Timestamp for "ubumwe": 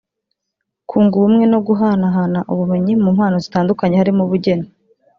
1.17-1.45